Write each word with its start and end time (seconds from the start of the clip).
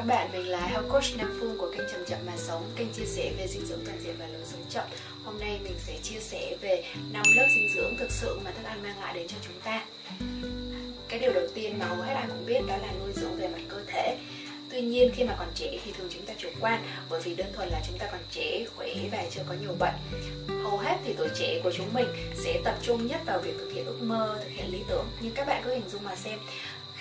các 0.00 0.06
bạn, 0.06 0.32
mình 0.32 0.48
là 0.48 0.66
Health 0.66 0.88
Coach 0.88 1.04
Nam 1.18 1.36
Phương 1.40 1.58
của 1.58 1.70
kênh 1.76 1.88
Chậm 1.92 2.04
Chậm 2.06 2.18
Mà 2.26 2.32
Sống 2.36 2.70
Kênh 2.76 2.88
chia 2.92 3.04
sẻ 3.04 3.32
về 3.38 3.46
dinh 3.48 3.66
dưỡng 3.66 3.80
toàn 3.86 4.00
diện 4.02 4.14
và 4.18 4.26
lối 4.26 4.42
sống 4.44 4.64
chậm 4.68 4.84
Hôm 5.24 5.38
nay 5.40 5.60
mình 5.64 5.74
sẽ 5.78 5.98
chia 6.02 6.20
sẻ 6.20 6.56
về 6.60 6.84
5 7.12 7.22
lớp 7.36 7.46
dinh 7.54 7.68
dưỡng 7.74 7.96
thực 7.98 8.10
sự 8.10 8.38
mà 8.44 8.50
thức 8.50 8.64
ăn 8.64 8.82
mang 8.82 9.00
lại 9.00 9.14
đến 9.14 9.28
cho 9.28 9.36
chúng 9.46 9.60
ta 9.64 9.84
Cái 11.08 11.18
điều 11.18 11.32
đầu 11.32 11.46
tiên 11.54 11.78
mà 11.78 11.86
hầu 11.86 11.96
hết 11.96 12.12
ai 12.14 12.26
cũng 12.28 12.46
biết 12.46 12.60
đó 12.68 12.76
là 12.76 12.92
nuôi 13.00 13.12
dưỡng 13.14 13.36
về 13.36 13.48
mặt 13.48 13.60
cơ 13.68 13.84
thể 13.86 14.16
Tuy 14.70 14.80
nhiên 14.80 15.10
khi 15.14 15.24
mà 15.24 15.36
còn 15.38 15.48
trẻ 15.54 15.78
thì 15.84 15.92
thường 15.92 16.08
chúng 16.10 16.26
ta 16.26 16.34
chủ 16.38 16.48
quan 16.60 16.82
bởi 17.10 17.20
vì 17.20 17.34
đơn 17.34 17.46
thuần 17.52 17.68
là 17.68 17.80
chúng 17.88 17.98
ta 17.98 18.06
còn 18.12 18.20
trẻ, 18.30 18.64
khỏe 18.76 18.88
và 19.12 19.24
chưa 19.30 19.42
có 19.48 19.54
nhiều 19.60 19.74
bệnh. 19.78 19.94
Hầu 20.62 20.78
hết 20.78 20.96
thì 21.04 21.14
tuổi 21.18 21.28
trẻ 21.34 21.60
của 21.64 21.72
chúng 21.76 21.94
mình 21.94 22.06
sẽ 22.34 22.60
tập 22.64 22.78
trung 22.82 23.06
nhất 23.06 23.20
vào 23.26 23.38
việc 23.38 23.54
thực 23.58 23.72
hiện 23.74 23.86
ước 23.86 24.02
mơ, 24.02 24.38
thực 24.44 24.50
hiện 24.50 24.72
lý 24.72 24.78
tưởng. 24.88 25.06
Nhưng 25.20 25.32
các 25.32 25.46
bạn 25.46 25.62
cứ 25.64 25.70
hình 25.70 25.88
dung 25.88 26.04
mà 26.04 26.16
xem, 26.16 26.38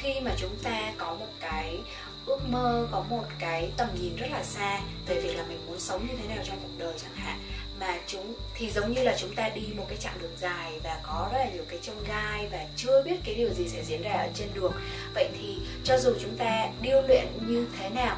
khi 0.01 0.19
mà 0.19 0.31
chúng 0.37 0.55
ta 0.63 0.93
có 0.97 1.15
một 1.19 1.27
cái 1.39 1.79
ước 2.25 2.39
mơ, 2.49 2.87
có 2.91 3.05
một 3.09 3.23
cái 3.39 3.71
tầm 3.77 3.87
nhìn 4.01 4.15
rất 4.15 4.27
là 4.31 4.43
xa 4.43 4.81
về 5.07 5.21
việc 5.21 5.35
là 5.37 5.43
mình 5.47 5.65
muốn 5.67 5.79
sống 5.79 6.07
như 6.07 6.13
thế 6.21 6.35
nào 6.35 6.43
trong 6.47 6.57
cuộc 6.61 6.73
đời 6.77 6.93
chẳng 7.01 7.15
hạn, 7.15 7.39
mà 7.79 7.97
chúng, 8.07 8.33
thì 8.55 8.71
giống 8.71 8.93
như 8.93 9.03
là 9.03 9.15
chúng 9.17 9.35
ta 9.35 9.49
đi 9.49 9.61
một 9.77 9.85
cái 9.89 9.97
chặng 9.97 10.17
đường 10.21 10.35
dài 10.37 10.79
và 10.83 10.99
có 11.03 11.29
rất 11.33 11.39
là 11.39 11.49
nhiều 11.53 11.63
cái 11.69 11.79
trông 11.81 12.03
gai 12.07 12.47
và 12.51 12.65
chưa 12.75 13.03
biết 13.03 13.15
cái 13.25 13.35
điều 13.35 13.53
gì 13.53 13.67
sẽ 13.67 13.83
diễn 13.83 14.01
ra 14.01 14.11
ở 14.11 14.29
trên 14.33 14.47
đường. 14.53 14.73
Vậy 15.13 15.29
thì 15.37 15.57
cho 15.83 15.97
dù 15.97 16.13
chúng 16.21 16.37
ta 16.37 16.67
điêu 16.81 17.01
luyện 17.01 17.27
như 17.47 17.67
thế 17.79 17.89
nào 17.89 18.17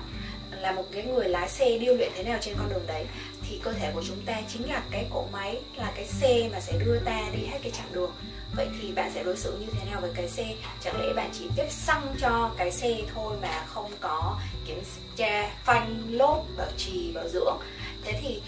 là 0.62 0.72
một 0.72 0.84
cái 0.92 1.04
người 1.04 1.30
lái 1.30 1.50
xe 1.50 1.78
điêu 1.78 1.96
luyện 1.96 2.12
thế 2.16 2.24
nào 2.24 2.38
trên 2.42 2.56
con 2.58 2.70
đường 2.70 2.88
đấy 2.88 3.06
thì 3.50 3.60
cơ 3.64 3.72
thể 3.72 3.92
của 3.94 4.04
chúng 4.08 4.22
ta 4.26 4.42
chính 4.54 4.70
là 4.70 4.82
cái 4.92 5.06
cỗ 5.10 5.28
máy 5.32 5.62
là 5.76 5.92
cái 5.96 6.06
xe 6.06 6.50
mà 6.54 6.60
sẽ 6.60 6.74
đưa 6.86 7.00
ta 7.00 7.22
đi 7.34 7.46
hết 7.46 7.60
cái 7.64 7.72
chặng 7.72 7.94
đường. 7.94 8.12
Vậy 8.56 8.68
thì 8.82 8.92
bạn 8.92 9.12
sẽ 9.14 9.24
đối 9.24 9.38
xử 9.38 9.58
như 9.60 9.68
thế 9.72 9.92
nào 9.92 10.02
với 10.02 10.12
cái 10.16 10.28
xe? 10.28 10.46
Chẳng 10.84 11.02
lẽ 11.02 11.14
bạn 11.14 11.30
chỉ 11.40 11.46
tiếp 11.56 11.68
xăng 11.70 12.16
cho 12.20 12.52
cái 12.58 12.72
xe 12.72 12.98
thôi 13.14 13.38
mà 13.42 13.66
không 13.68 13.92
có 14.00 14.40
kiểm 14.66 14.82
tra 15.16 15.50
phanh 15.64 16.04
lốp 16.10 16.46
bảo 16.58 16.72
trì 16.78 17.12
bảo 17.12 17.28
dưỡng? 17.28 17.58
Thế 18.04 18.20
thì 18.22 18.42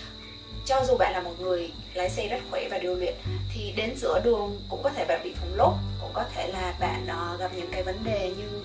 cho 0.65 0.83
dù 0.87 0.97
bạn 0.97 1.13
là 1.13 1.21
một 1.21 1.39
người 1.39 1.71
lái 1.93 2.09
xe 2.09 2.27
rất 2.27 2.39
khỏe 2.51 2.67
và 2.71 2.77
điều 2.77 2.95
luyện 2.95 3.13
thì 3.53 3.73
đến 3.75 3.95
giữa 3.95 4.21
đường 4.23 4.61
cũng 4.69 4.83
có 4.83 4.89
thể 4.89 5.05
bạn 5.05 5.21
bị 5.23 5.33
thủng 5.33 5.55
lốp 5.55 5.73
cũng 6.01 6.11
có 6.13 6.23
thể 6.35 6.47
là 6.47 6.73
bạn 6.79 7.07
uh, 7.33 7.39
gặp 7.39 7.51
những 7.55 7.71
cái 7.71 7.83
vấn 7.83 8.03
đề 8.03 8.33
như 8.37 8.63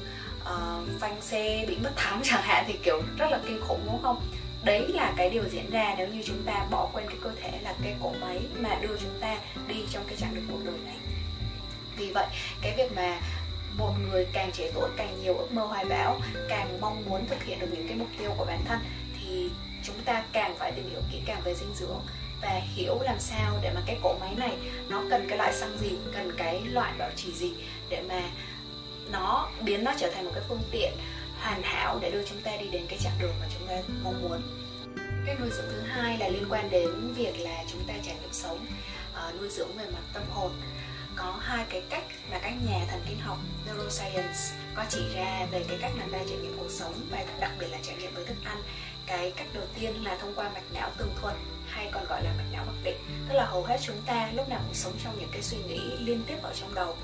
uh, 0.54 1.00
phanh 1.00 1.20
xe 1.20 1.64
bị 1.68 1.76
mất 1.76 1.92
thắng 1.96 2.20
chẳng 2.24 2.42
hạn 2.42 2.64
thì 2.66 2.74
kiểu 2.82 3.02
rất 3.18 3.30
là 3.30 3.40
kinh 3.46 3.60
khủng 3.60 3.80
đúng 3.86 4.02
không? 4.02 4.22
Đấy 4.64 4.88
là 4.88 5.14
cái 5.16 5.30
điều 5.30 5.44
diễn 5.50 5.70
ra 5.70 5.94
nếu 5.98 6.08
như 6.08 6.22
chúng 6.26 6.42
ta 6.46 6.66
bỏ 6.70 6.88
quên 6.92 7.06
cái 7.08 7.16
cơ 7.22 7.30
thể 7.42 7.58
là 7.62 7.74
cái 7.82 7.94
cỗ 8.02 8.12
máy 8.20 8.40
mà 8.58 8.78
đưa 8.82 8.96
chúng 9.00 9.20
ta 9.20 9.36
đi 9.68 9.84
trong 9.90 10.04
cái 10.06 10.16
chặng 10.16 10.34
đường 10.34 10.46
cuộc 10.50 10.64
đời 10.64 10.78
này. 10.84 10.96
Vì 11.96 12.12
vậy 12.12 12.26
cái 12.62 12.74
việc 12.76 12.92
mà 12.96 13.20
một 13.78 13.92
người 14.10 14.26
càng 14.32 14.50
trẻ 14.52 14.70
tuổi 14.74 14.90
càng 14.96 15.22
nhiều 15.22 15.34
ước 15.34 15.52
mơ 15.52 15.64
hoài 15.64 15.84
bão 15.84 16.20
càng 16.48 16.80
mong 16.80 17.04
muốn 17.08 17.26
thực 17.26 17.44
hiện 17.44 17.60
được 17.60 17.68
những 17.72 17.88
cái 17.88 17.96
mục 17.96 18.08
tiêu 18.18 18.34
của 18.38 18.44
bản 18.44 18.64
thân 18.64 18.78
thì 19.18 19.50
chúng 19.84 19.96
ta 20.04 20.24
càng 20.32 20.54
phải 20.58 20.72
tìm 20.72 20.90
hiểu 20.90 21.00
kỹ 21.12 21.20
càng 21.26 21.40
về 21.44 21.54
dinh 21.54 21.74
dưỡng 21.74 22.00
và 22.42 22.60
hiểu 22.74 22.98
làm 23.00 23.18
sao 23.18 23.58
để 23.62 23.72
mà 23.74 23.80
cái 23.86 23.98
cỗ 24.02 24.16
máy 24.20 24.34
này 24.36 24.52
nó 24.88 25.02
cần 25.10 25.26
cái 25.28 25.38
loại 25.38 25.52
xăng 25.52 25.78
gì 25.78 25.90
cần 26.14 26.32
cái 26.36 26.60
loại 26.60 26.92
bảo 26.98 27.10
trì 27.16 27.32
gì 27.32 27.52
để 27.88 28.02
mà 28.08 28.22
nó 29.12 29.48
biến 29.60 29.84
nó 29.84 29.92
trở 29.98 30.10
thành 30.10 30.24
một 30.24 30.30
cái 30.34 30.44
phương 30.48 30.62
tiện 30.70 30.92
hoàn 31.40 31.62
hảo 31.62 31.98
để 32.02 32.10
đưa 32.10 32.24
chúng 32.26 32.40
ta 32.40 32.56
đi 32.56 32.68
đến 32.68 32.86
cái 32.88 32.98
chặng 33.02 33.18
đường 33.20 33.34
mà 33.40 33.46
chúng 33.58 33.68
ta 33.68 33.74
mong 34.02 34.22
muốn. 34.22 34.42
Cái 35.26 35.36
nuôi 35.40 35.50
dưỡng 35.50 35.68
thứ 35.70 35.80
hai 35.80 36.18
là 36.18 36.28
liên 36.28 36.44
quan 36.50 36.70
đến 36.70 37.12
việc 37.16 37.40
là 37.40 37.64
chúng 37.72 37.84
ta 37.86 37.94
trải 38.06 38.14
nghiệm 38.20 38.32
sống 38.32 38.66
uh, 39.12 39.40
nuôi 39.40 39.48
dưỡng 39.48 39.76
về 39.76 39.84
mặt 39.84 40.02
tâm 40.12 40.22
hồn. 40.30 40.52
Có 41.16 41.36
hai 41.40 41.64
cái 41.70 41.82
cách 41.90 42.04
mà 42.30 42.38
các 42.42 42.52
nhà 42.68 42.86
thần 42.90 43.00
kinh 43.08 43.18
học 43.18 43.38
neuroscience 43.66 44.38
có 44.74 44.84
chỉ 44.88 45.00
ra 45.14 45.46
về 45.50 45.64
cái 45.68 45.78
cách 45.80 45.92
làm 45.98 46.10
ta 46.12 46.18
trải 46.18 46.38
nghiệm 46.38 46.58
cuộc 46.58 46.70
sống 46.70 46.94
và 47.10 47.24
đặc 47.40 47.50
biệt 47.58 47.66
là 47.70 47.78
trải 47.82 47.96
nghiệm 47.96 48.14
với 48.14 48.24
thức 48.24 48.36
ăn. 48.44 48.62
Cái 49.06 49.32
cách 49.36 49.46
đầu 49.54 49.64
tiên 49.80 50.04
là 50.04 50.16
thông 50.16 50.34
qua 50.34 50.48
mạch 50.48 50.72
não 50.72 50.90
tường 50.98 51.14
thuần 51.20 51.34
hay 51.68 51.88
còn 51.92 52.04
gọi 52.08 52.24
là 52.24 52.32
mạch 52.38 52.47
tức 53.28 53.34
là 53.34 53.46
hầu 53.46 53.64
hết 53.64 53.78
chúng 53.82 54.02
ta 54.06 54.30
lúc 54.34 54.48
nào 54.48 54.60
cũng 54.66 54.74
sống 54.74 54.92
trong 55.04 55.18
những 55.18 55.28
cái 55.32 55.42
suy 55.42 55.56
nghĩ 55.56 55.80
liên 55.98 56.22
tiếp 56.26 56.36
ở 56.42 56.52
trong 56.60 56.74
đầu. 56.74 56.96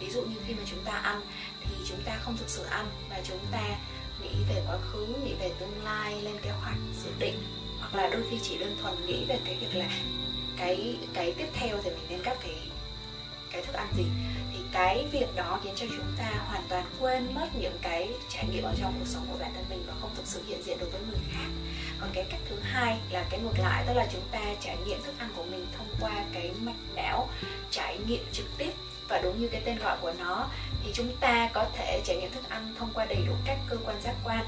Ví 0.00 0.10
dụ 0.10 0.22
như 0.22 0.36
khi 0.46 0.54
mà 0.54 0.62
chúng 0.70 0.84
ta 0.84 0.92
ăn 0.92 1.20
thì 1.60 1.70
chúng 1.88 2.02
ta 2.02 2.16
không 2.22 2.36
thực 2.36 2.48
sự 2.48 2.62
ăn 2.62 2.86
mà 3.10 3.16
chúng 3.24 3.38
ta 3.52 3.62
nghĩ 4.22 4.34
về 4.48 4.62
quá 4.66 4.78
khứ, 4.92 5.06
nghĩ 5.24 5.34
về 5.40 5.52
tương 5.60 5.84
lai, 5.84 6.22
lên 6.22 6.34
kế 6.42 6.50
hoạch 6.50 6.78
dự 7.04 7.10
định. 7.18 7.42
Hoặc 7.80 7.94
là 7.94 8.10
đôi 8.10 8.22
khi 8.30 8.36
chỉ 8.42 8.58
đơn 8.58 8.76
thuần 8.82 9.06
nghĩ 9.06 9.24
về 9.24 9.38
cái 9.44 9.54
việc 9.54 9.74
là 9.74 9.88
cái 10.56 10.96
cái 11.14 11.32
tiếp 11.32 11.48
theo 11.54 11.78
thì 11.84 11.90
mình 11.90 12.06
nên 12.08 12.22
cắt 12.22 12.36
cái 12.42 12.54
cái 13.52 13.62
thức 13.62 13.74
ăn 13.74 13.92
gì 13.96 14.04
cái 14.72 15.06
việc 15.12 15.36
đó 15.36 15.60
khiến 15.64 15.74
cho 15.76 15.86
chúng 15.88 16.12
ta 16.18 16.30
hoàn 16.46 16.62
toàn 16.68 16.84
quên 17.00 17.34
mất 17.34 17.48
những 17.58 17.78
cái 17.82 18.10
trải 18.28 18.44
nghiệm 18.48 18.64
ở 18.64 18.74
trong 18.80 18.94
cuộc 18.98 19.06
sống 19.06 19.26
của 19.30 19.38
bản 19.38 19.52
thân 19.54 19.64
mình 19.70 19.84
và 19.86 19.94
không 20.00 20.10
thực 20.16 20.26
sự 20.26 20.42
hiện 20.46 20.62
diện 20.62 20.78
đối 20.80 20.90
với 20.90 21.00
người 21.00 21.20
khác. 21.32 21.48
Còn 22.00 22.10
cái 22.12 22.24
cách 22.30 22.40
thứ 22.48 22.56
hai 22.62 22.98
là 23.10 23.24
cái 23.30 23.40
ngược 23.40 23.58
lại 23.58 23.84
tức 23.86 23.94
là 23.94 24.06
chúng 24.12 24.22
ta 24.30 24.40
trải 24.60 24.76
nghiệm 24.86 25.02
thức 25.02 25.14
ăn 25.18 25.28
của 25.36 25.44
mình 25.44 25.66
thông 25.78 25.88
qua 26.00 26.24
cái 26.32 26.50
mạch 26.60 26.94
não 26.94 27.28
trải 27.70 27.98
nghiệm 28.06 28.24
trực 28.32 28.46
tiếp. 28.58 28.70
Và 29.08 29.20
đúng 29.22 29.40
như 29.40 29.48
cái 29.48 29.62
tên 29.64 29.78
gọi 29.78 29.96
của 30.00 30.12
nó 30.18 30.48
thì 30.84 30.90
chúng 30.94 31.16
ta 31.20 31.50
có 31.52 31.66
thể 31.76 32.00
trải 32.04 32.16
nghiệm 32.16 32.32
thức 32.32 32.48
ăn 32.48 32.74
thông 32.78 32.90
qua 32.94 33.04
đầy 33.04 33.22
đủ 33.26 33.32
các 33.44 33.58
cơ 33.68 33.76
quan 33.84 34.02
giác 34.02 34.14
quan. 34.24 34.46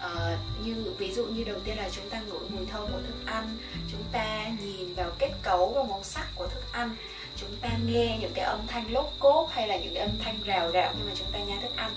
Ờ, 0.00 0.36
như 0.64 0.94
ví 0.98 1.14
dụ 1.14 1.26
như 1.26 1.44
đầu 1.44 1.56
tiên 1.64 1.76
là 1.76 1.88
chúng 1.90 2.10
ta 2.10 2.20
ngửi 2.20 2.48
mùi 2.48 2.66
thơm 2.66 2.82
của 2.92 3.00
thức 3.06 3.16
ăn 3.26 3.56
chúng 3.92 4.02
ta 4.12 4.46
nhìn 4.60 4.94
vào 4.94 5.10
kết 5.18 5.30
cấu 5.42 5.72
và 5.76 5.82
màu 5.82 6.00
sắc 6.04 6.26
của 6.34 6.46
thức 6.46 6.64
ăn 6.72 6.96
chúng 7.36 7.56
ta 7.60 7.68
nghe 7.86 8.18
những 8.20 8.32
cái 8.34 8.44
âm 8.44 8.66
thanh 8.66 8.92
lốp 8.92 9.12
cốt 9.18 9.48
hay 9.52 9.68
là 9.68 9.76
những 9.76 9.94
cái 9.94 10.02
âm 10.02 10.18
thanh 10.24 10.38
rào 10.44 10.70
rào 10.70 10.92
khi 10.92 11.02
mà 11.06 11.12
chúng 11.14 11.32
ta 11.32 11.38
nhai 11.38 11.58
thức 11.62 11.76
ăn. 11.76 11.90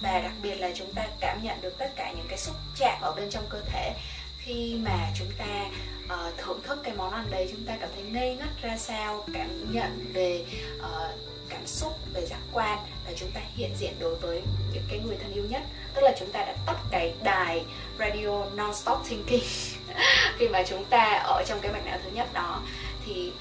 Và 0.00 0.20
đặc 0.20 0.32
biệt 0.42 0.54
là 0.54 0.70
chúng 0.74 0.92
ta 0.94 1.06
cảm 1.20 1.42
nhận 1.42 1.60
được 1.60 1.78
tất 1.78 1.92
cả 1.96 2.12
những 2.16 2.26
cái 2.28 2.38
xúc 2.38 2.56
chạm 2.78 3.00
ở 3.00 3.12
bên 3.16 3.30
trong 3.30 3.44
cơ 3.48 3.60
thể. 3.60 3.94
Khi 4.38 4.78
mà 4.84 5.10
chúng 5.18 5.30
ta 5.38 5.66
uh, 6.04 6.38
thưởng 6.38 6.60
thức 6.62 6.78
cái 6.82 6.94
món 6.96 7.12
ăn 7.12 7.26
đấy 7.30 7.48
chúng 7.50 7.66
ta 7.66 7.76
cảm 7.80 7.90
thấy 7.94 8.04
ngây 8.04 8.36
ngất 8.36 8.62
ra 8.62 8.76
sao 8.76 9.24
cảm 9.34 9.72
nhận 9.72 10.10
về 10.12 10.44
uh, 10.78 11.18
cảm 11.48 11.66
xúc 11.66 11.92
về 12.14 12.26
giác 12.26 12.40
quan 12.52 12.78
và 13.06 13.12
chúng 13.16 13.30
ta 13.30 13.40
hiện 13.54 13.70
diện 13.78 13.92
đối 14.00 14.14
với 14.14 14.42
những 14.72 14.84
cái 14.88 15.00
người 15.06 15.16
thân 15.22 15.32
yêu 15.32 15.44
nhất. 15.44 15.62
Tức 15.94 16.02
là 16.02 16.12
chúng 16.18 16.30
ta 16.32 16.44
đã 16.44 16.54
tắt 16.66 16.76
cái 16.90 17.14
đài 17.22 17.64
radio 17.98 18.44
non 18.54 18.74
stop 18.74 18.98
thinking 19.08 19.44
khi 20.38 20.48
mà 20.48 20.62
chúng 20.66 20.84
ta 20.84 21.22
ở 21.24 21.44
trong 21.46 21.60
cái 21.60 21.72
mạch 21.72 21.86
não 21.86 21.98
thứ 22.04 22.10
nhất 22.10 22.28
đó. 22.32 22.62
Thì 23.06 23.32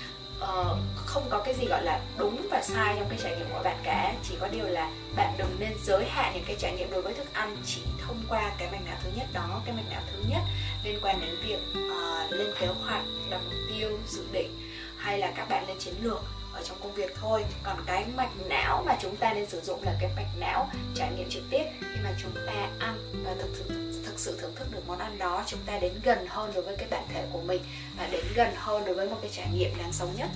uh, 0.42 0.78
không 0.96 1.24
có 1.30 1.42
cái 1.46 1.54
gì 1.54 1.66
gọi 1.66 1.84
là 1.84 2.02
đúng 2.18 2.48
và 2.52 2.62
sai 2.62 2.96
trong 3.00 3.10
cái 3.10 3.20
trải 3.24 3.38
nghiệm 3.38 3.48
của 3.54 3.64
bạn 3.64 3.78
cả. 3.84 4.14
Chỉ 4.24 4.36
có 4.40 4.48
điều 4.48 4.66
là 4.66 4.92
bạn 5.16 5.34
đừng 5.38 5.56
nên 5.60 5.72
giới 5.84 6.06
hạn 6.06 6.32
những 6.34 6.44
cái 6.48 6.56
trải 6.60 6.74
nghiệm 6.74 6.92
đối 6.92 7.02
với 7.02 7.14
thức 7.14 7.34
ăn 7.34 7.58
chỉ 7.66 7.82
thông 8.06 8.24
qua 8.30 8.52
cái 8.58 8.72
mạch 8.72 8.86
não 8.86 8.98
thứ 9.04 9.10
nhất 9.16 9.28
đó 9.34 9.62
cái 9.66 9.76
mạch 9.76 9.90
não 9.90 10.02
thứ 10.12 10.24
nhất 10.30 10.42
liên 10.84 11.00
quan 11.02 11.22
đến 11.22 11.36
việc 11.44 11.60
uh, 11.72 12.32
lên 12.32 12.48
kế 12.60 12.68
hoạch 12.68 13.04
đặt 13.30 13.40
mục 13.46 13.60
tiêu 13.70 14.00
dự 14.08 14.24
định 14.32 14.72
hay 14.98 15.20
là 15.20 15.32
các 15.36 15.50
bạn 15.50 15.68
lên 15.68 15.80
chiến 15.80 15.94
lược 16.02 16.24
ở 16.54 16.64
trong 16.64 16.78
công 16.82 16.94
việc 16.94 17.16
thôi. 17.16 17.46
Còn 17.64 17.78
cái 17.86 18.06
mạch 18.16 18.32
não 18.50 18.84
mà 18.86 18.98
chúng 19.02 19.16
ta 19.16 19.34
nên 19.34 19.50
sử 19.50 19.62
dụng 19.62 19.84
là 19.84 19.96
cái 20.02 20.12
mạch 20.16 20.30
não 20.40 20.70
trải 20.96 21.12
nghiệm 21.18 21.30
trực 21.30 21.44
tiếp. 21.50 21.64
Khi 21.80 22.00
mà 22.04 22.14
chúng 22.22 22.32
ta 22.48 22.70
ăn 22.80 23.24
và 23.26 23.36
thực 23.40 23.50
sự 23.54 23.64
thực 24.06 24.20
sự 24.20 24.38
thưởng 24.42 24.56
thức 24.56 24.68
được 24.72 24.82
món 24.88 25.00
ăn 25.00 25.18
đó, 25.18 25.44
chúng 25.48 25.60
ta 25.66 25.80
đến 25.80 25.94
gần 26.04 26.28
hơn 26.28 26.52
đối 26.56 26.64
với 26.64 26.76
cái 26.78 26.88
bản 26.92 27.04
thể 27.14 27.26
của 27.34 27.42
mình 27.42 27.62
và 27.98 28.08
đến 28.12 28.26
gần 28.36 28.50
hơn 28.56 28.86
đối 28.86 28.96
với 28.96 29.10
một 29.10 29.18
cái 29.22 29.32
trải 29.34 29.48
nghiệm 29.54 29.70
đáng 29.78 29.94
sống 29.94 30.14
nhất. 30.18 30.30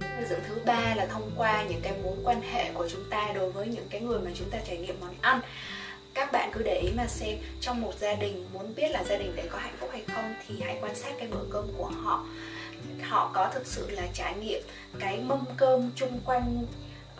Nuôi 0.00 0.26
dưỡng 0.28 0.40
thứ 0.48 0.54
ba 0.66 0.94
là 0.94 1.06
thông 1.06 1.30
qua 1.36 1.64
những 1.68 1.80
cái 1.80 1.92
mối 2.02 2.16
quan 2.24 2.42
hệ 2.42 2.70
của 2.74 2.88
chúng 2.88 3.10
ta 3.10 3.28
đối 3.34 3.50
với 3.50 3.66
những 3.66 3.86
cái 3.90 4.00
người 4.00 4.18
mà 4.18 4.30
chúng 4.34 4.50
ta 4.50 4.58
trải 4.66 4.76
nghiệm 4.76 5.00
món 5.00 5.14
ăn. 5.20 5.40
Các 6.14 6.32
bạn 6.32 6.50
cứ 6.52 6.62
để 6.62 6.80
ý 6.80 6.88
mà 6.96 7.06
xem, 7.06 7.38
trong 7.60 7.80
một 7.80 7.92
gia 7.98 8.14
đình, 8.14 8.48
muốn 8.52 8.74
biết 8.74 8.88
là 8.90 9.04
gia 9.04 9.16
đình 9.16 9.36
đấy 9.36 9.46
có 9.50 9.58
hạnh 9.58 9.76
phúc 9.80 9.88
hay 9.92 10.02
không, 10.14 10.34
thì 10.48 10.54
hãy 10.64 10.78
quan 10.80 10.94
sát 10.94 11.12
cái 11.18 11.28
bữa 11.28 11.44
cơm 11.50 11.72
của 11.76 11.86
họ 11.86 12.26
họ 13.02 13.30
có 13.34 13.50
thực 13.54 13.66
sự 13.66 13.90
là 13.90 14.02
trải 14.14 14.34
nghiệm 14.34 14.62
cái 14.98 15.20
mâm 15.20 15.44
cơm 15.56 15.90
chung 15.96 16.20
quanh 16.24 16.66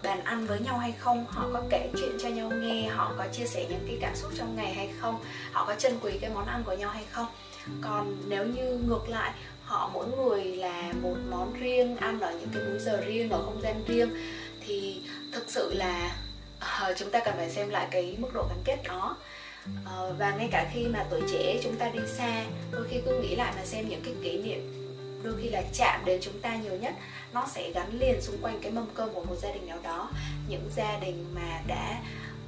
bàn 0.03 0.25
ăn 0.25 0.47
với 0.47 0.61
nhau 0.61 0.79
hay 0.79 0.93
không? 0.93 1.27
Họ 1.29 1.49
có 1.53 1.63
kể 1.71 1.89
chuyện 1.97 2.11
cho 2.23 2.29
nhau 2.29 2.51
nghe? 2.51 2.89
Họ 2.89 3.13
có 3.19 3.27
chia 3.33 3.47
sẻ 3.47 3.67
những 3.71 3.85
cái 3.87 3.99
cảm 4.01 4.17
xúc 4.17 4.33
trong 4.39 4.57
ngày 4.57 4.75
hay 4.75 4.91
không? 5.01 5.25
Họ 5.53 5.65
có 5.65 5.75
trân 5.75 5.93
quý 6.03 6.19
cái 6.21 6.31
món 6.31 6.47
ăn 6.47 6.63
của 6.65 6.73
nhau 6.73 6.91
hay 6.91 7.05
không? 7.11 7.27
Còn 7.81 8.17
nếu 8.29 8.47
như 8.47 8.79
ngược 8.89 9.09
lại 9.09 9.33
họ 9.65 9.91
mỗi 9.95 10.07
người 10.17 10.45
là 10.45 10.93
một 11.03 11.17
món 11.31 11.53
riêng 11.61 11.97
ăn 11.97 12.21
ở 12.21 12.33
những 12.33 12.49
cái 12.55 12.63
múi 12.65 12.79
giờ 12.79 13.01
riêng 13.07 13.31
ở 13.31 13.43
không 13.43 13.63
gian 13.63 13.85
riêng 13.87 14.11
thì 14.67 15.03
thực 15.33 15.51
sự 15.51 15.75
là 15.75 16.17
uh, 16.57 16.97
chúng 16.97 17.11
ta 17.11 17.21
cần 17.25 17.35
phải 17.37 17.51
xem 17.51 17.69
lại 17.69 17.89
cái 17.91 18.17
mức 18.19 18.29
độ 18.35 18.47
gắn 18.49 18.59
kết 18.65 18.79
đó. 18.89 19.17
Uh, 19.71 20.19
và 20.19 20.31
ngay 20.31 20.49
cả 20.53 20.71
khi 20.73 20.87
mà 20.87 21.07
tuổi 21.11 21.21
trẻ 21.33 21.61
chúng 21.63 21.77
ta 21.77 21.89
đi 21.89 22.01
xa 22.07 22.45
đôi 22.71 22.89
khi 22.89 23.01
cứ 23.05 23.21
nghĩ 23.21 23.37
lại 23.37 23.53
mà 23.57 23.65
xem 23.65 23.89
những 23.89 24.01
cái 24.05 24.15
kỷ 24.23 24.43
niệm 24.43 24.82
đôi 25.23 25.35
khi 25.43 25.49
là 25.49 25.63
chạm 25.73 26.05
đến 26.05 26.21
chúng 26.23 26.41
ta 26.41 26.57
nhiều 26.57 26.77
nhất, 26.77 26.95
nó 27.33 27.47
sẽ 27.55 27.71
gắn 27.71 27.99
liền 27.99 28.23
xung 28.23 28.39
quanh 28.43 28.59
cái 28.63 28.73
mâm 28.73 28.87
cơm 28.95 29.15
của 29.15 29.25
một 29.25 29.37
gia 29.43 29.53
đình 29.53 29.67
nào 29.67 29.79
đó. 29.83 30.11
Những 30.49 30.71
gia 30.77 30.99
đình 30.99 31.27
mà 31.35 31.61
đã 31.67 32.03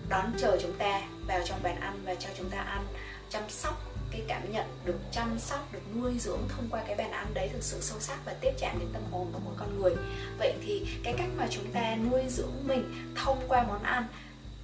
đón 0.09 0.33
chờ 0.41 0.59
chúng 0.63 0.73
ta 0.79 1.03
vào 1.27 1.41
trong 1.45 1.63
bàn 1.63 1.81
ăn 1.81 2.01
và 2.05 2.15
cho 2.15 2.29
chúng 2.39 2.51
ta 2.51 2.59
ăn, 2.59 2.87
chăm 3.31 3.43
sóc 3.49 3.91
cái 4.11 4.23
cảm 4.29 4.53
nhận, 4.53 4.65
được 4.85 4.99
chăm 5.13 5.39
sóc, 5.39 5.73
được 5.73 5.97
nuôi 5.97 6.19
dưỡng 6.19 6.41
thông 6.49 6.69
qua 6.71 6.83
cái 6.87 6.97
bàn 6.97 7.11
ăn 7.11 7.27
đấy, 7.35 7.49
thực 7.53 7.63
sự 7.63 7.79
sâu 7.81 8.01
sắc 8.01 8.19
và 8.25 8.35
tiếp 8.41 8.53
chạm 8.59 8.79
đến 8.79 8.89
tâm 8.93 9.03
hồn 9.11 9.31
của 9.33 9.41
mỗi 9.45 9.55
con 9.57 9.81
người. 9.81 9.95
Vậy 10.39 10.55
thì 10.67 10.87
cái 11.03 11.15
cách 11.19 11.29
mà 11.37 11.47
chúng 11.51 11.73
ta 11.73 11.97
nuôi 12.11 12.23
dưỡng 12.29 12.55
mình 12.67 13.13
thông 13.15 13.39
qua 13.49 13.63
món 13.63 13.83
ăn 13.83 14.07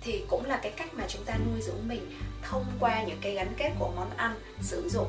thì 0.00 0.24
cũng 0.28 0.44
là 0.44 0.60
cái 0.62 0.72
cách 0.72 0.94
mà 0.94 1.04
chúng 1.08 1.24
ta 1.24 1.36
nuôi 1.46 1.62
dưỡng 1.62 1.88
mình 1.88 2.18
thông 2.42 2.64
qua 2.80 3.02
những 3.02 3.18
cái 3.20 3.32
gắn 3.32 3.54
kết 3.56 3.70
của 3.78 3.92
món 3.96 4.16
ăn 4.16 4.34
sử 4.62 4.88
dụng. 4.88 5.08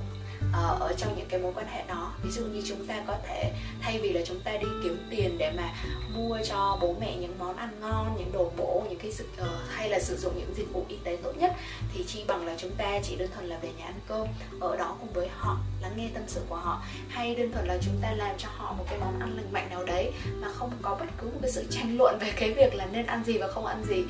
Ờ, 0.53 0.77
ở 0.79 0.93
trong 0.97 1.17
những 1.17 1.27
cái 1.29 1.39
mối 1.39 1.53
quan 1.55 1.67
hệ 1.67 1.83
đó. 1.87 2.13
Ví 2.23 2.31
dụ 2.31 2.45
như 2.45 2.61
chúng 2.67 2.87
ta 2.87 3.03
có 3.07 3.17
thể 3.27 3.51
thay 3.81 3.99
vì 3.99 4.13
là 4.13 4.21
chúng 4.25 4.39
ta 4.39 4.51
đi 4.51 4.67
kiếm 4.83 5.07
tiền 5.09 5.37
để 5.37 5.51
mà 5.57 5.73
mua 6.15 6.37
cho 6.49 6.77
bố 6.81 6.95
mẹ 6.99 7.15
những 7.15 7.39
món 7.39 7.57
ăn 7.57 7.79
ngon 7.79 8.15
những 8.17 8.31
đồ 8.31 8.51
bổ 8.57 8.85
những 8.89 8.99
cái 8.99 9.11
sự 9.11 9.27
uh, 9.41 9.47
hay 9.69 9.89
là 9.89 9.99
sử 9.99 10.17
dụng 10.17 10.33
những 10.37 10.53
dịch 10.55 10.73
vụ 10.73 10.85
y 10.89 10.97
tế 11.03 11.17
tốt 11.23 11.31
nhất 11.37 11.53
thì 11.93 12.03
chi 12.07 12.23
bằng 12.27 12.45
là 12.45 12.55
chúng 12.57 12.71
ta 12.71 12.99
chỉ 13.03 13.15
đơn 13.15 13.29
thuần 13.33 13.45
là 13.45 13.57
về 13.57 13.69
nhà 13.77 13.85
ăn 13.85 13.99
cơm 14.07 14.27
ở 14.59 14.77
đó 14.77 14.95
cùng 14.99 15.13
với 15.13 15.29
họ 15.37 15.57
lắng 15.81 15.93
nghe 15.95 16.09
tâm 16.13 16.23
sự 16.27 16.41
của 16.49 16.55
họ 16.55 16.83
hay 17.09 17.35
đơn 17.35 17.51
thuần 17.51 17.65
là 17.65 17.77
chúng 17.81 17.97
ta 18.01 18.11
làm 18.11 18.35
cho 18.37 18.49
họ 18.51 18.73
một 18.73 18.85
cái 18.89 18.99
món 18.99 19.19
ăn 19.19 19.35
lành 19.35 19.53
mạnh 19.53 19.69
nào 19.69 19.83
đấy 19.83 20.11
mà 20.41 20.47
không 20.53 20.71
có 20.81 20.95
bất 20.99 21.07
cứ 21.17 21.27
một 21.27 21.39
cái 21.41 21.51
sự 21.51 21.65
tranh 21.69 21.97
luận 21.97 22.17
về 22.19 22.31
cái 22.35 22.53
việc 22.53 22.75
là 22.75 22.85
nên 22.85 23.05
ăn 23.05 23.23
gì 23.23 23.37
và 23.37 23.47
không 23.47 23.65
ăn 23.65 23.83
gì. 23.83 24.03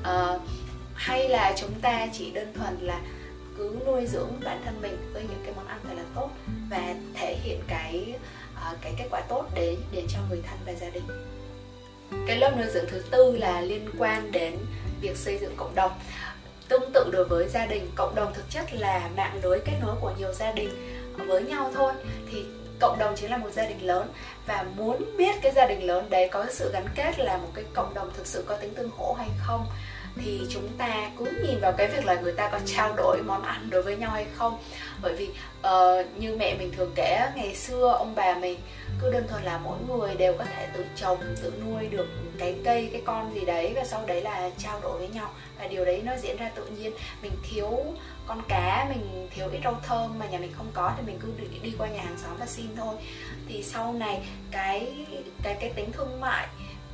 Uh, 0.00 0.40
hay 0.94 1.28
là 1.28 1.54
chúng 1.56 1.80
ta 1.80 2.06
chỉ 2.12 2.30
đơn 2.30 2.52
thuần 2.54 2.78
là 2.80 3.00
cứ 3.56 3.76
nuôi 3.86 4.06
dưỡng 4.06 4.40
bản 4.44 4.62
thân 4.64 4.82
mình 4.82 5.10
với 5.12 5.22
những 5.22 5.40
cái 5.44 5.52
món 5.56 5.66
ăn 5.66 5.80
thật 5.82 5.94
là 5.96 6.02
tốt 6.14 6.30
và 6.70 6.94
thể 7.14 7.36
hiện 7.42 7.60
cái 7.68 8.14
uh, 8.54 8.78
cái 8.80 8.94
kết 8.98 9.06
quả 9.10 9.20
tốt 9.20 9.44
để 9.54 9.76
đến 9.92 10.04
cho 10.08 10.18
người 10.28 10.42
thân 10.46 10.58
và 10.66 10.72
gia 10.72 10.90
đình. 10.90 11.04
Cái 12.26 12.36
lớp 12.36 12.52
nuôi 12.56 12.66
dưỡng 12.74 12.86
thứ 12.90 13.02
tư 13.10 13.36
là 13.36 13.60
liên 13.60 13.90
quan 13.98 14.32
đến 14.32 14.56
việc 15.00 15.16
xây 15.16 15.38
dựng 15.38 15.54
cộng 15.56 15.74
đồng. 15.74 15.92
Tương 16.68 16.92
tự 16.92 17.10
đối 17.12 17.24
với 17.24 17.48
gia 17.48 17.66
đình 17.66 17.90
cộng 17.94 18.14
đồng 18.14 18.34
thực 18.34 18.50
chất 18.50 18.74
là 18.74 19.10
mạng 19.16 19.40
lưới 19.42 19.58
kết 19.64 19.78
nối 19.82 19.96
của 20.00 20.12
nhiều 20.18 20.32
gia 20.32 20.52
đình 20.52 20.70
với 21.26 21.42
nhau 21.42 21.70
thôi. 21.74 21.92
Thì 22.32 22.44
cộng 22.80 22.98
đồng 22.98 23.16
chính 23.16 23.30
là 23.30 23.36
một 23.36 23.50
gia 23.52 23.68
đình 23.68 23.86
lớn 23.86 24.08
và 24.46 24.64
muốn 24.76 25.16
biết 25.16 25.34
cái 25.42 25.52
gia 25.52 25.66
đình 25.66 25.86
lớn 25.86 26.10
đấy 26.10 26.28
có 26.32 26.46
sự 26.50 26.72
gắn 26.72 26.86
kết 26.94 27.18
là 27.18 27.36
một 27.36 27.48
cái 27.54 27.64
cộng 27.74 27.94
đồng 27.94 28.10
thực 28.16 28.26
sự 28.26 28.44
có 28.46 28.56
tính 28.56 28.74
tương 28.74 28.90
hỗ 28.90 29.12
hay 29.12 29.28
không? 29.46 29.66
Thì 30.24 30.40
chúng 30.50 30.68
ta 30.78 31.10
cứ 31.18 31.24
nhìn 31.42 31.60
vào 31.60 31.72
cái 31.72 31.88
việc 31.88 32.04
là 32.04 32.14
người 32.14 32.32
ta 32.32 32.48
có 32.48 32.58
trao 32.66 32.94
đổi 32.96 33.22
món 33.22 33.42
ăn 33.42 33.70
đối 33.70 33.82
với 33.82 33.96
nhau 33.96 34.10
hay 34.10 34.26
không. 34.34 34.58
Bởi 35.02 35.16
vì 35.16 35.28
uh, 35.60 36.18
như 36.18 36.36
mẹ 36.38 36.54
mình 36.58 36.72
thường 36.76 36.92
kể 36.94 37.20
ngày 37.36 37.54
xưa 37.54 37.88
ông 37.98 38.14
bà 38.14 38.34
mình 38.34 38.58
cứ 39.00 39.12
đơn 39.12 39.26
thuần 39.28 39.42
là 39.42 39.58
mỗi 39.58 39.78
người 39.88 40.14
đều 40.14 40.34
có 40.38 40.44
thể 40.44 40.68
tự 40.74 40.84
trồng 40.96 41.18
tự 41.42 41.52
nuôi 41.64 41.86
được 41.86 42.06
cái 42.38 42.56
cây 42.64 42.88
cái 42.92 43.02
con 43.04 43.34
gì 43.34 43.44
đấy 43.44 43.72
và 43.76 43.84
sau 43.84 44.04
đấy 44.06 44.22
là 44.22 44.50
trao 44.58 44.80
đổi 44.80 44.98
với 44.98 45.08
nhau. 45.08 45.30
Và 45.58 45.66
điều 45.66 45.84
đấy 45.84 46.02
nó 46.04 46.12
diễn 46.16 46.36
ra 46.36 46.50
tự 46.54 46.66
nhiên. 46.66 46.92
Mình 47.22 47.32
thiếu 47.50 47.84
con 48.26 48.42
cá 48.48 48.86
mình 48.88 49.28
thiếu 49.34 49.48
ít 49.52 49.60
rau 49.64 49.80
thơm 49.86 50.18
mà 50.18 50.26
nhà 50.26 50.38
mình 50.38 50.52
không 50.56 50.70
có 50.74 50.92
thì 50.96 51.02
mình 51.06 51.18
cứ 51.22 51.28
đi, 51.38 51.58
đi 51.62 51.74
qua 51.78 51.88
nhà 51.88 52.02
hàng 52.02 52.18
xóm 52.18 52.36
và 52.38 52.46
xin 52.46 52.66
thôi. 52.76 52.94
Thì 53.48 53.62
sau 53.62 53.92
này 53.92 54.20
cái 54.50 54.92
cái 55.42 55.56
cái 55.60 55.70
tính 55.70 55.92
thương 55.92 56.20
mại 56.20 56.46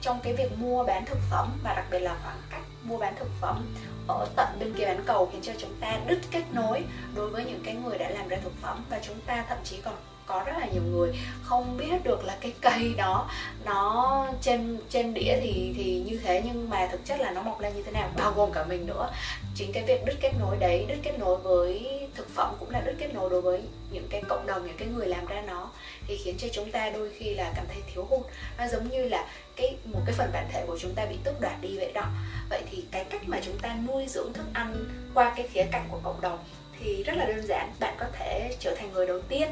trong 0.02 0.20
cái 0.22 0.32
việc 0.32 0.58
mua 0.58 0.84
bán 0.84 1.04
thực 1.04 1.19
phẩm 1.31 1.58
và 1.64 1.75
đặc 1.75 1.84
biệt 1.90 1.99
là 1.99 2.16
khoảng 2.22 2.38
cách 2.50 2.62
mua 2.82 2.99
bán 2.99 3.14
thực 3.16 3.28
phẩm 3.40 3.75
ở 4.08 4.26
tận 4.37 4.49
bên 4.60 4.75
kia 4.75 4.84
bán 4.84 5.02
cầu 5.06 5.28
khiến 5.32 5.43
cho 5.43 5.52
chúng 5.58 5.75
ta 5.81 5.99
đứt 6.06 6.19
kết 6.31 6.43
nối 6.52 6.84
đối 7.14 7.31
với 7.31 7.44
những 7.44 7.60
cái 7.64 7.75
người 7.75 7.99
đã 7.99 8.10
làm 8.10 8.28
ra 8.28 8.37
thực 8.44 8.52
phẩm. 8.62 8.84
Và 8.90 9.00
chúng 9.02 9.20
ta 9.26 9.44
thậm 9.49 9.58
chí 9.64 9.76
còn 9.84 9.94
có 10.26 10.43
rất 10.46 10.52
là 10.60 10.66
nhiều 10.66 10.82
người 10.82 11.19
không 11.43 11.76
biết 11.76 12.04
được 12.04 12.25
là 12.25 12.37
cái 12.40 12.52
cây 12.60 12.94
đó, 12.96 13.31
nó 13.64 14.26
trên 14.40 14.78
trên 14.90 15.14
đĩa 15.14 15.38
thì 15.40 15.75
thì 15.76 16.02
như 16.06 16.20
thế 16.25 16.43
nhưng 16.44 16.70
mà 16.70 16.88
thực 16.93 17.04
chất 17.04 17.20
là 17.20 17.31
nó 17.31 17.43
mọc 17.43 17.60
lên 17.60 17.75
như 17.76 17.82
thế 17.82 17.93
nào, 17.93 18.08
bao 18.16 18.32
gồm 18.32 18.52
cả 18.52 18.64
mình 18.64 18.87
nữa. 18.87 19.10
Chính 19.54 19.72
cái 19.72 19.84
việc 19.84 20.04
đứt 20.04 20.14
kết 20.20 20.32
nối 20.40 20.56
đấy, 20.56 20.84
đứt 20.88 20.99
kết 21.02 21.19
nối 21.19 21.37
với 21.37 22.01
thực 22.14 22.29
phẩm 22.35 22.55
cũng 22.61 22.70
là 22.70 22.81
đứt 22.81 22.94
kết 22.99 23.14
nối 23.14 23.31
đối 23.31 23.41
với 23.41 23.62
những 23.91 24.06
cái 24.11 24.23
cộng 24.29 24.47
đồng 24.47 24.67
những 24.67 24.76
cái 24.76 24.88
người 24.88 25.06
làm 25.06 25.26
ra 25.26 25.41
nó. 25.41 25.70
Thì 26.06 26.17
khiến 26.17 26.37
cho 26.38 26.49
chúng 26.53 26.70
ta 26.70 26.91
đôi 26.91 27.11
khi 27.19 27.35
là 27.35 27.53
cảm 27.56 27.67
thấy 27.69 27.82
thiếu 27.94 28.05
hụt. 28.05 28.26
Nó 28.59 28.69
giống 28.69 28.88
như 28.88 29.09
là 29.09 29.29
cái 29.56 29.76
một 29.85 30.00
cái 30.06 30.14
phần 30.19 30.31
bản 30.32 30.49
thể 30.53 30.64
của 30.67 30.79
chúng 30.79 30.94
ta 30.94 31.06
bị 31.06 31.17
tước 31.25 31.41
đoạt 31.41 31.61
đi 31.61 31.76
vậy 31.79 31.93
đó. 31.93 32.05
Vậy 32.50 32.62
thì 32.70 32.85
cái 32.91 33.05
cách 33.05 33.23
mà 33.26 33.41
chúng 33.44 33.59
ta 33.59 33.76
nuôi 33.88 34.06
dưỡng 34.09 34.32
thức 34.32 34.47
ăn 34.53 34.85
qua 35.14 35.32
cái 35.37 35.49
khía 35.49 35.64
cạnh 35.73 35.88
của 35.91 36.00
cộng 36.03 36.20
đồng 36.20 36.38
thì 36.81 37.03
rất 37.03 37.17
là 37.17 37.25
đơn 37.25 37.47
giản. 37.47 37.73
Bạn 37.81 37.97
có 38.00 38.06
thể 38.12 38.56
trở 38.61 38.75
thành 38.75 38.93
người 38.93 39.06
đầu 39.06 39.20
tiên. 39.20 39.49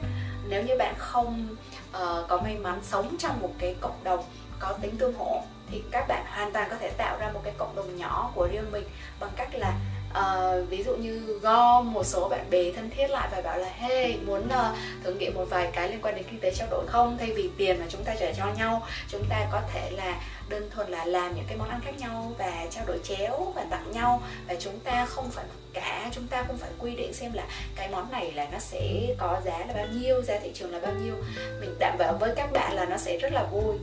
Nếu 0.49 0.63
như 0.63 0.77
bạn 0.79 0.95
không 0.99 1.57
uh, 1.91 2.29
có 2.29 2.41
may 2.45 2.57
mắn 2.57 2.81
sống 2.83 3.17
trong 3.19 3.41
một 3.41 3.53
cái 3.59 3.77
cộng 3.81 4.05
đồng 4.05 4.25
có 4.59 4.73
tính 4.73 4.97
tương 4.97 5.15
hỗ 5.15 5.43
thì 5.71 5.83
các 5.91 6.09
bạn 6.09 6.25
hoàn 6.29 6.53
toàn 6.53 6.71
có 6.71 6.77
thể 6.77 6.91
tạo 6.91 7.19
ra 7.19 7.31
một 7.33 7.41
cái 7.45 7.53
cộng 7.59 7.77
đồng 7.77 7.97
nhỏ 7.97 8.33
của 8.35 8.49
riêng 8.53 8.73
mình 8.73 8.85
bằng 9.21 9.31
cách 9.37 9.55
là 9.55 9.75
uh, 10.19 10.69
ví 10.71 10.83
dụ 10.83 10.97
như 10.97 11.39
gom 11.43 11.93
một 11.93 12.05
số 12.05 12.29
bạn 12.29 12.51
bè 12.51 12.73
thân 12.77 12.91
thiết 12.91 13.11
lại 13.11 13.29
và 13.33 13.43
bảo 13.43 13.59
là 13.59 13.69
hey 13.69 14.17
muốn 14.27 14.43
uh, 14.47 14.77
thử 15.05 15.15
nghiệm 15.15 15.35
một 15.35 15.45
vài 15.51 15.71
cái 15.73 15.89
liên 15.89 16.01
quan 16.03 16.15
đến 16.15 16.25
kinh 16.31 16.41
tế 16.41 16.51
trao 16.55 16.69
đổi 16.71 16.87
không? 16.87 17.19
Thay 17.19 17.33
vì 17.33 17.51
tiền 17.59 17.81
mà 17.81 17.87
chúng 17.89 18.05
ta 18.05 18.15
trả 18.21 18.33
cho 18.33 18.47
nhau 18.59 18.87
chúng 19.09 19.25
ta 19.29 19.47
có 19.53 19.61
thể 19.73 19.91
là 19.91 20.21
đơn 20.49 20.71
thuần 20.71 20.91
là 20.91 21.05
làm 21.05 21.35
những 21.35 21.45
cái 21.49 21.57
món 21.57 21.69
ăn 21.69 21.81
khác 21.85 21.99
nhau 21.99 22.33
và 22.39 22.67
trao 22.71 22.85
đổi 22.87 22.99
chéo 23.05 23.53
và 23.57 23.65
tặng 23.71 23.93
nhau 23.93 24.23
và 24.49 24.55
chúng 24.61 24.79
ta 24.81 25.07
không 25.07 25.31
phải 25.31 25.45
cả 25.73 26.09
chúng 26.13 26.27
ta 26.27 26.45
không 26.47 26.59
phải 26.59 26.71
quy 26.79 26.97
định 26.97 27.13
xem 27.13 27.33
là 27.33 27.45
cái 27.77 27.89
món 27.89 28.11
này 28.11 28.33
là 28.33 28.49
nó 28.53 28.59
sẽ 28.59 29.07
có 29.19 29.41
giá 29.45 29.59
là 29.59 29.75
bao 29.75 29.87
nhiêu 29.87 30.23
giá 30.23 30.39
thị 30.43 30.51
trường 30.55 30.73
là 30.73 30.81
bao 30.81 30.93
nhiêu. 30.93 31.15
Mình 31.61 31.77
đảm 31.79 31.99
bảo 31.99 32.15
với 32.21 32.33
các 32.37 32.53
bạn 32.53 32.77
là 32.77 32.85
nó 32.85 32.97
sẽ 32.97 33.19
rất 33.19 33.33
là 33.33 33.45
vui. 33.53 33.77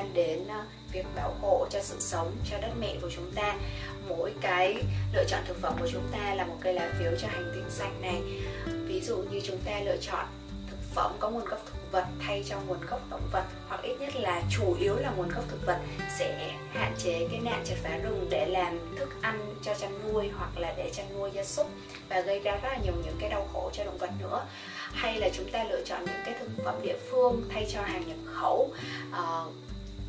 Quan 0.00 0.14
đến 0.14 0.48
ờ, 0.48 0.64
việc 0.92 1.04
bảo 1.16 1.34
hộ 1.40 1.66
cho 1.70 1.80
sự 1.82 1.96
sống 1.98 2.36
cho 2.50 2.58
đất 2.58 2.70
mẹ 2.80 2.96
của 3.02 3.10
chúng 3.16 3.32
ta. 3.34 3.54
Mỗi 4.08 4.34
cái 4.40 4.76
lựa 5.12 5.24
chọn 5.24 5.40
thực 5.46 5.60
phẩm 5.60 5.74
của 5.80 5.88
chúng 5.92 6.08
ta 6.12 6.34
là 6.34 6.44
một 6.44 6.56
cây 6.60 6.74
lá 6.74 6.92
phiếu 6.98 7.12
cho 7.20 7.28
hành 7.28 7.50
tinh 7.54 7.70
xanh 7.70 8.02
này. 8.02 8.22
Ví 8.66 9.00
dụ 9.00 9.16
như 9.16 9.40
chúng 9.44 9.58
ta 9.64 9.80
lựa 9.84 9.96
chọn 9.96 10.26
thực 10.70 10.78
phẩm 10.94 11.16
có 11.18 11.30
nguồn 11.30 11.44
gốc 11.44 11.60
thực 11.66 11.92
vật 11.92 12.04
thay 12.20 12.44
cho 12.48 12.56
nguồn 12.66 12.86
gốc 12.90 13.00
động 13.10 13.28
vật 13.32 13.44
hoặc 13.68 13.82
ít 13.82 14.00
nhất 14.00 14.16
là 14.16 14.42
chủ 14.50 14.76
yếu 14.80 14.96
là 14.96 15.10
nguồn 15.10 15.28
gốc 15.28 15.44
thực 15.48 15.66
vật 15.66 15.78
sẽ 16.18 16.54
hạn 16.72 16.94
chế 16.98 17.28
cái 17.30 17.40
nạn 17.40 17.62
chặt 17.64 17.76
phá 17.82 17.96
rừng 17.96 18.26
để 18.30 18.46
làm 18.46 18.78
thức 18.98 19.08
ăn 19.20 19.54
cho 19.62 19.74
chăn 19.74 20.00
nuôi 20.02 20.30
hoặc 20.38 20.58
là 20.58 20.74
để 20.76 20.90
chăn 20.94 21.06
nuôi 21.18 21.30
gia 21.34 21.44
súc 21.44 21.70
và 22.08 22.20
gây 22.20 22.40
ra 22.40 22.52
rất 22.52 22.68
là 22.68 22.78
nhiều 22.84 22.94
những 23.04 23.16
cái 23.20 23.30
đau 23.30 23.48
khổ 23.52 23.70
cho 23.72 23.84
động 23.84 23.98
vật 23.98 24.10
nữa. 24.20 24.46
Hay 24.92 25.18
là 25.18 25.28
chúng 25.36 25.50
ta 25.50 25.64
lựa 25.64 25.84
chọn 25.84 26.04
những 26.04 26.22
cái 26.24 26.34
thực 26.40 26.50
phẩm 26.64 26.74
địa 26.82 26.96
phương 27.10 27.42
thay 27.48 27.66
cho 27.72 27.82
hàng 27.82 28.08
nhập 28.08 28.18
khẩu 28.34 28.72
uh, 29.10 29.52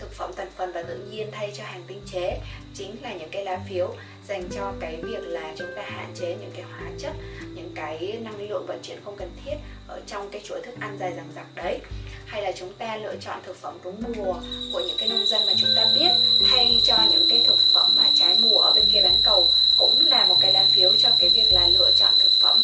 thực 0.02 0.14
phẩm 0.14 0.32
thành 0.36 0.52
phần 0.58 0.72
và 0.74 0.84
tự 0.84 0.98
nhiên 1.12 1.30
thay 1.32 1.52
cho 1.58 1.64
hàng 1.64 1.84
tinh 1.88 2.02
chế 2.12 2.40
chính 2.74 3.02
là 3.02 3.14
những 3.14 3.30
cái 3.32 3.46
lá 3.46 3.60
phiếu 3.70 3.96
dành 4.28 4.50
cho 4.56 4.74
cái 4.80 4.96
việc 4.96 5.24
là 5.24 5.54
chúng 5.58 5.68
ta 5.76 5.82
hạn 5.82 6.14
chế 6.20 6.28
những 6.28 6.52
cái 6.54 6.62
hóa 6.62 6.92
chất 7.00 7.14
những 7.56 7.72
cái 7.76 8.18
năng 8.22 8.50
lượng 8.50 8.66
vận 8.68 8.80
chuyển 8.84 9.00
không 9.06 9.16
cần 9.18 9.32
thiết 9.46 9.56
ở 9.88 10.02
trong 10.08 10.30
cái 10.32 10.42
chuỗi 10.46 10.62
thức 10.62 10.76
ăn 10.80 10.98
dài 11.00 11.14
dằng 11.16 11.32
dặc 11.36 11.46
đấy. 11.56 11.80
Hay 12.26 12.42
là 12.42 12.52
chúng 12.52 12.74
ta 12.74 12.98
lựa 12.98 13.16
chọn 13.22 13.40
thực 13.44 13.58
phẩm 13.58 13.78
đúng 13.84 14.04
mùa 14.16 14.34
của 14.74 14.80
những 14.80 14.98
cái 15.00 15.10
nông 15.10 15.26
dân 15.26 15.42
mà 15.48 15.54
chúng 15.62 15.70
ta 15.76 15.86
biết 16.00 16.12
thay 16.52 16.82
cho 16.84 16.98
những 17.12 17.26
cái 17.30 17.44
thực 17.48 17.58
phẩm 17.74 17.92
mà 17.98 18.04
trái 18.16 18.38
mùa 18.42 18.58
ở 18.58 18.74
bên 18.76 18.84
kia 18.94 19.02
bán 19.04 19.16
cầu 19.26 19.44
cũng 19.80 20.00
là 20.08 20.26
một 20.26 20.36
cái 20.42 20.54
lá 20.54 20.66
phiếu 20.76 20.92
cho 20.98 21.10
cái 21.20 21.30
việc 21.30 21.52
là 21.52 21.68
lựa 21.68 21.92
chọn 22.00 22.14
thực 22.20 22.32
phẩm 22.42 22.58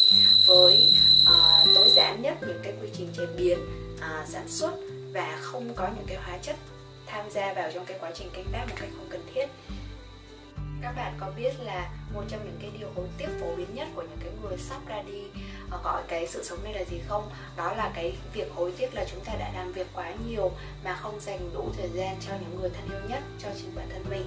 với 0.48 0.92
uh, 1.22 1.76
tối 1.76 1.90
giản 1.96 2.22
nhất 2.22 2.34
những 2.42 2.60
cái 2.64 2.74
quy 2.82 2.90
trình 2.98 3.14
chế 3.18 3.26
biến 3.38 3.60
uh, 3.96 4.30
sản 4.30 4.46
xuất 4.48 4.72
và 5.14 5.38
không 5.42 5.74
có 5.76 5.88
những 5.96 6.06
cái 6.08 6.18
hóa 6.18 6.38
chất 6.42 6.56
tham 7.08 7.30
gia 7.30 7.54
vào 7.54 7.72
trong 7.72 7.86
cái 7.86 7.98
quá 8.00 8.12
trình 8.14 8.30
canh 8.34 8.46
tác 8.52 8.66
một 8.70 8.76
cách 8.80 8.90
không 8.98 9.08
cần 9.10 9.22
thiết 9.34 9.46
các 10.82 10.92
bạn 10.96 11.14
có 11.20 11.32
biết 11.36 11.60
là 11.60 11.90
một 12.14 12.24
trong 12.28 12.46
những 12.46 12.58
cái 12.62 12.72
điều 12.80 12.90
hối 12.96 13.08
tiếc 13.18 13.28
phổ 13.42 13.56
biến 13.56 13.68
nhất 13.74 13.88
của 13.96 14.02
những 14.02 14.18
cái 14.20 14.32
người 14.42 14.58
sắp 14.58 14.88
ra 14.88 15.02
đi 15.02 15.24
ờ, 15.72 15.80
gọi 15.84 16.04
cái 16.08 16.28
sự 16.28 16.44
sống 16.44 16.64
này 16.64 16.74
là 16.74 16.84
gì 16.84 17.02
không? 17.08 17.30
Đó 17.56 17.74
là 17.74 17.92
cái 17.96 18.18
việc 18.34 18.52
hối 18.56 18.74
tiếc 18.78 18.94
là 18.94 19.06
chúng 19.12 19.26
ta 19.26 19.34
đã 19.40 19.52
làm 19.54 19.74
việc 19.74 19.88
quá 19.94 20.14
nhiều 20.28 20.52
mà 20.84 20.96
không 20.96 21.20
dành 21.20 21.50
đủ 21.54 21.70
thời 21.78 21.90
gian 21.90 22.16
cho 22.28 22.34
những 22.42 22.62
người 22.62 22.70
thân 22.70 22.90
yêu 22.90 23.10
nhất, 23.10 23.24
cho 23.40 23.50
chính 23.58 23.76
bản 23.76 23.90
thân 23.90 24.06
mình. 24.10 24.26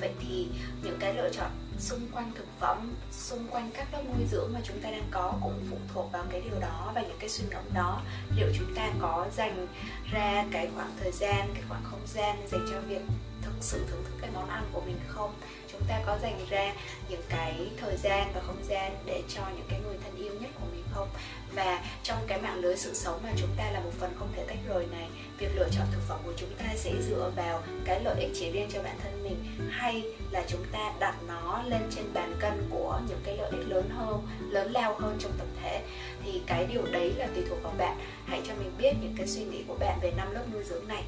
Vậy 0.00 0.10
thì 0.20 0.48
những 0.82 0.96
cái 1.00 1.14
lựa 1.14 1.30
chọn 1.32 1.50
xung 1.78 2.08
quanh 2.12 2.32
thực 2.34 2.46
phẩm, 2.60 2.94
xung 3.12 3.46
quanh 3.50 3.70
các 3.74 3.86
lớp 3.92 4.02
nuôi 4.04 4.26
dưỡng 4.30 4.52
mà 4.52 4.60
chúng 4.64 4.80
ta 4.80 4.90
đang 4.90 5.08
có 5.10 5.34
cũng 5.42 5.64
phụ 5.70 5.76
thuộc 5.94 6.12
vào 6.12 6.24
cái 6.30 6.40
điều 6.40 6.60
đó 6.60 6.92
và 6.94 7.00
những 7.00 7.18
cái 7.18 7.28
suy 7.28 7.44
ngẫm 7.50 7.64
đó. 7.74 8.02
Liệu 8.36 8.48
chúng 8.58 8.74
ta 8.74 8.90
có 9.00 9.26
dành 9.36 9.66
ra 10.12 10.44
cái 10.52 10.68
khoảng 10.74 10.92
thời 11.00 11.12
gian, 11.12 11.48
cái 11.54 11.62
khoảng 11.68 11.84
không 11.84 12.06
gian 12.06 12.48
dành 12.48 12.66
cho 12.70 12.80
việc 12.80 13.02
thực 13.42 13.52
sự 13.60 13.84
thưởng 13.90 14.04
thức 14.04 14.14
cái 14.20 14.30
món 14.34 14.48
ăn 14.48 14.64
của 14.72 14.80
mình 14.80 14.96
không? 15.08 15.34
Chúng 15.80 15.88
ta 15.88 16.00
có 16.06 16.18
dành 16.22 16.46
ra 16.50 16.72
những 17.08 17.22
cái 17.28 17.54
thời 17.80 17.96
gian 17.96 18.32
và 18.34 18.40
không 18.40 18.64
gian 18.68 18.92
để 19.06 19.22
cho 19.28 19.42
những 19.56 19.66
cái 19.68 19.80
người 19.80 19.96
thân 20.04 20.16
yêu 20.16 20.32
nhất 20.40 20.50
của 20.60 20.66
mình 20.72 20.84
không? 20.94 21.08
Và 21.54 21.84
trong 22.02 22.18
cái 22.26 22.40
mạng 22.40 22.58
lưới 22.58 22.76
sự 22.76 22.94
sống 22.94 23.20
mà 23.22 23.30
chúng 23.36 23.50
ta 23.56 23.70
là 23.70 23.80
một 23.80 23.90
phần 24.00 24.14
không 24.18 24.32
thể 24.36 24.44
tách 24.48 24.58
rời 24.68 24.86
này, 24.86 25.08
việc 25.38 25.48
lựa 25.54 25.68
chọn 25.72 25.86
thực 25.92 26.00
phẩm 26.08 26.20
của 26.24 26.32
chúng 26.36 26.54
ta 26.58 26.64
sẽ 26.76 26.92
dựa 27.08 27.32
vào 27.36 27.62
cái 27.84 28.00
lợi 28.00 28.20
ích 28.20 28.30
chỉ 28.34 28.50
riêng 28.50 28.68
cho 28.72 28.82
bản 28.82 28.96
thân 29.02 29.22
mình 29.22 29.44
hay 29.70 30.02
là 30.30 30.42
chúng 30.48 30.64
ta 30.72 30.92
đặt 30.98 31.14
nó 31.26 31.62
lên 31.66 31.82
trên 31.96 32.04
bàn 32.14 32.34
cân 32.40 32.66
của 32.70 33.00
những 33.08 33.20
cái 33.24 33.36
lợi 33.36 33.50
ích 33.50 33.68
lớn 33.68 33.90
hơn, 33.96 34.28
lớn 34.50 34.72
lao 34.72 34.94
hơn 34.98 35.16
trong 35.20 35.32
tổng 35.38 35.56
thể? 35.62 35.82
Thì 36.24 36.40
cái 36.46 36.66
điều 36.66 36.86
đấy 36.86 37.12
là 37.16 37.26
tùy 37.34 37.44
thuộc 37.48 37.62
vào 37.62 37.74
bạn. 37.78 37.98
Hãy 38.26 38.40
cho 38.48 38.54
mình 38.54 38.72
biết 38.78 38.92
những 39.00 39.14
cái 39.16 39.26
suy 39.26 39.44
nghĩ 39.44 39.64
của 39.68 39.76
bạn 39.80 39.98
về 40.02 40.12
năm 40.16 40.30
lớp 40.30 40.44
nuôi 40.52 40.64
dưỡng 40.64 40.88
này 40.88 41.02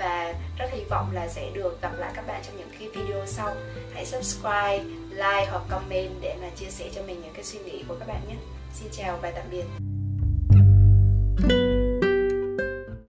và 0.00 0.34
rất 0.58 0.66
hy 0.72 0.84
vọng 0.84 1.10
là 1.12 1.28
sẽ 1.28 1.50
được 1.54 1.82
gặp 1.82 1.92
lại 1.98 2.12
các 2.14 2.26
bạn 2.26 2.42
trong 2.46 2.58
những 2.58 2.70
cái 2.78 2.88
video 2.88 3.26
sau. 3.26 3.54
Hãy 3.94 4.06
subscribe, 4.06 4.84
like 5.10 5.46
hoặc 5.50 5.62
comment 5.68 6.12
để 6.20 6.36
mà 6.42 6.48
chia 6.56 6.70
sẻ 6.70 6.88
cho 6.94 7.02
mình 7.02 7.22
những 7.22 7.34
cái 7.34 7.44
suy 7.44 7.58
nghĩ 7.58 7.84
của 7.88 7.96
các 7.98 8.08
bạn 8.08 8.20
nhé. 8.28 8.36
Xin 8.74 8.88
chào 8.92 9.18
và 9.22 9.30
tạm 9.30 9.44
biệt. 9.50 9.89